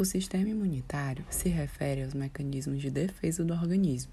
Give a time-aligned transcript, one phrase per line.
[0.00, 4.10] O sistema imunitário se refere aos mecanismos de defesa do organismo.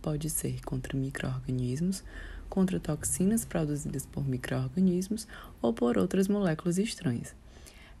[0.00, 2.02] Pode ser contra micro-organismos,
[2.48, 5.28] contra toxinas produzidas por micro-organismos
[5.60, 7.34] ou por outras moléculas estranhas.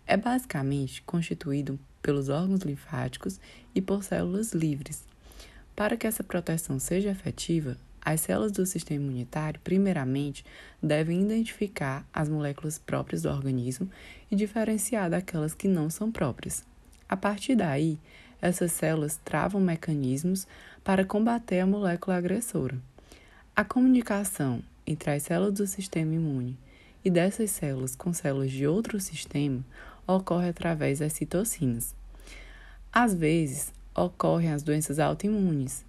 [0.06, 3.38] É basicamente constituído pelos órgãos linfáticos
[3.74, 5.04] e por células livres.
[5.76, 10.42] Para que essa proteção seja efetiva, as células do sistema imunitário, primeiramente,
[10.82, 13.90] devem identificar as moléculas próprias do organismo
[14.30, 16.64] e diferenciar daquelas que não são próprias.
[17.16, 17.98] partir daí,
[18.40, 20.46] essas células travam mecanismos
[20.84, 22.78] para combater a molécula agressora.
[23.54, 26.56] A comunicação entre as células do sistema imune
[27.04, 29.64] e dessas células com células de outro sistema
[30.06, 31.94] ocorre através das citocinas.
[32.92, 35.84] Às vezes, ocorrem as doenças autoimunes,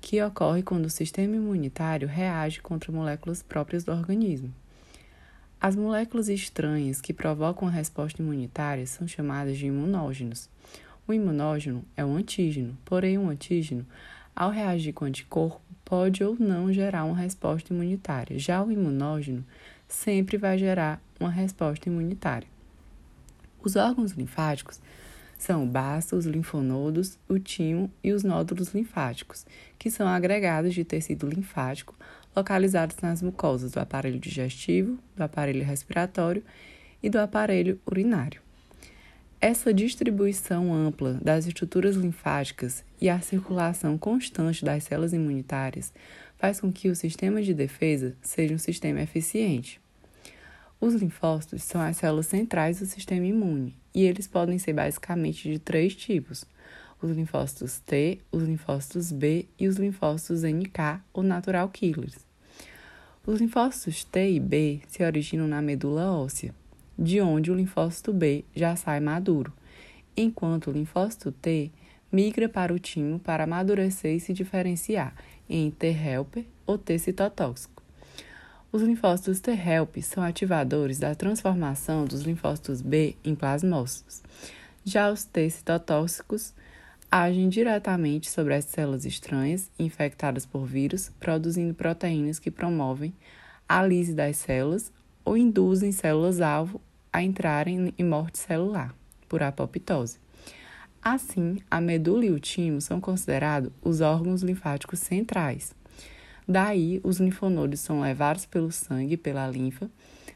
[0.00, 4.52] que ocorrem quando o sistema imunitário reage contra moléculas próprias do organismo.
[5.62, 10.48] As moléculas estranhas que provocam a resposta imunitária são chamadas de imunógenos.
[11.06, 13.86] O imunógeno é um antígeno, porém, um antígeno,
[14.34, 18.38] ao reagir com anticorpo, pode ou não gerar uma resposta imunitária.
[18.38, 19.44] Já o imunógeno
[19.86, 22.48] sempre vai gerar uma resposta imunitária.
[23.62, 24.80] Os órgãos linfáticos
[25.38, 29.44] são o basto, os linfonodos, o timo e os nódulos linfáticos,
[29.78, 31.94] que são agregados de tecido linfático
[32.34, 36.42] localizados nas mucosas do aparelho digestivo, do aparelho respiratório
[37.02, 38.40] e do aparelho urinário.
[39.40, 45.92] Essa distribuição ampla das estruturas linfáticas e a circulação constante das células imunitárias
[46.38, 49.80] faz com que o sistema de defesa seja um sistema eficiente.
[50.78, 55.58] Os linfócitos são as células centrais do sistema imune e eles podem ser basicamente de
[55.58, 56.44] três tipos:
[57.02, 62.16] os linfócitos T, os linfócitos B e os linfócitos NK, ou natural killers.
[63.26, 66.54] Os linfócitos T e B se originam na medula óssea,
[66.98, 69.52] de onde o linfócito B já sai maduro,
[70.16, 71.70] enquanto o linfócito T
[72.12, 75.14] migra para o timo para amadurecer e se diferenciar
[75.48, 77.80] em T-helper ou T-citotóxico.
[78.72, 84.22] Os linfócitos T-help são ativadores da transformação dos linfócitos B em plasmócitos.
[84.84, 86.52] Já os T-citotóxicos
[87.10, 93.12] agem diretamente sobre as células estranhas infectadas por vírus, produzindo proteínas que promovem
[93.68, 94.92] a lise das células
[95.24, 96.80] ou induzem células-alvo
[97.12, 98.94] a entrarem em morte celular,
[99.28, 100.18] por apoptose.
[101.02, 105.74] Assim, a medula e o timo são considerados os órgãos linfáticos centrais.
[106.46, 109.90] Daí, os linfonodos são levados pelo sangue e pela linfa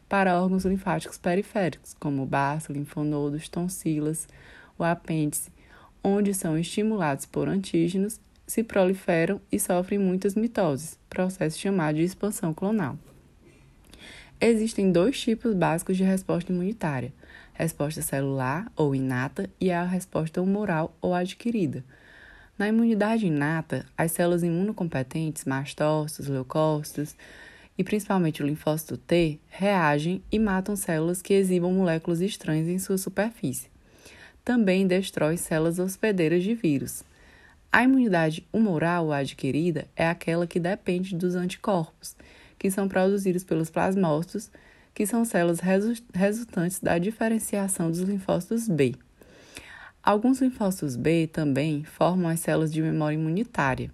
[0.09, 4.27] para órgãos linfáticos periféricos, como baço, linfonodos, tonsilas,
[4.79, 5.51] o apêndice,
[6.05, 12.53] onde são estimulados por antígenos, se proliferam e sofrem muitas mitoses, processo chamado de expansão
[12.53, 12.99] clonal.
[14.39, 17.13] Existem dois tipos básicos de resposta imunitária:
[17.55, 21.83] resposta celular ou inata e a resposta humoral ou adquirida.
[22.59, 27.17] Na imunidade inata, as células imunocompetentes, mastócitos, leucócitos
[27.77, 32.97] e principalmente o linfócito T, reagem e matam células que exibam moléculas estranhas em sua
[32.99, 33.74] superfície.
[34.45, 37.03] também destrói células hospedeiras de vírus.
[37.73, 42.15] A imunidade humoral adquirida é aquela que depende dos anticorpos,
[42.59, 44.51] que são produzidos pelos plasmócitos,
[44.95, 45.59] que são células
[46.13, 48.95] resultantes da diferenciação dos linfócitos B.
[50.03, 53.91] Alguns linfócitos B também formam as células de memória imunitária,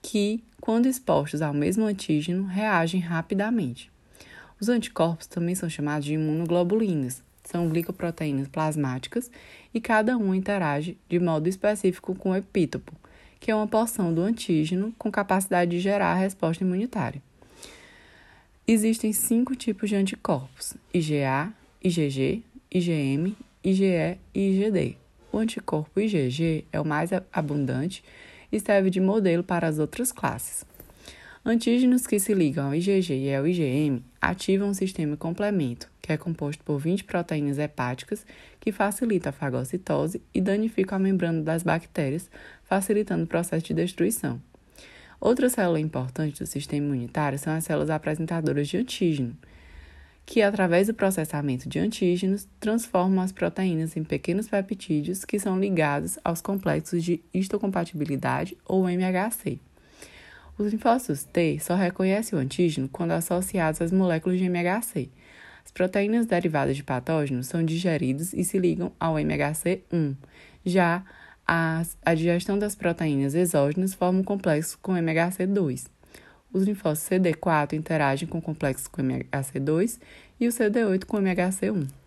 [0.00, 3.90] que, quando expostos ao mesmo antígeno, reagem rapidamente.
[4.58, 7.22] Os anticorpos também são chamados de imunoglobulinas,
[7.52, 9.30] são glicoproteínas plasmáticas
[9.74, 12.92] e cada uma interage de modo específico com o epítopo,
[13.38, 17.20] que é uma porção do antígeno com capacidade de gerar a resposta imunitária.
[18.66, 21.52] Existem cinco tipos de anticorpos: IgA,
[21.84, 22.42] IgG,
[22.72, 24.96] IgM, IgE e, e IgD.
[25.30, 28.02] O anticorpo IgG é o mais abundante
[28.50, 30.64] e serve de modelo para as outras classes.
[31.44, 36.16] Antígenos que se ligam ao IgG e ao IgM ativam um sistema complemento, que é
[36.16, 38.24] composto por 20 proteínas hepáticas
[38.60, 42.30] que facilita a fagocitose e danifica a membrana das bactérias,
[42.62, 44.40] facilitando o processo de destruição.
[45.20, 49.36] Outra célula importante do sistema imunitário são as células apresentadoras de antígeno,
[50.24, 56.20] que, através do processamento de antígenos, transformam as proteínas em pequenos peptídeos que são ligados
[56.22, 59.58] aos complexos de histocompatibilidade ou MHC.
[60.62, 65.10] Os linfócitos T só reconhecem o antígeno quando associados às moléculas de MHC.
[65.64, 69.82] As proteínas derivadas de patógenos são digeridos e se ligam ao MHC1.
[69.92, 70.14] Um.
[70.64, 71.02] Já
[71.44, 75.86] as, a digestão das proteínas exógenas forma um complexo com MHC2.
[76.52, 79.98] Os linfócitos CD4 interagem com o complexo com MHC2
[80.38, 81.74] e o CD8 com MHC1.
[81.88, 82.01] Um.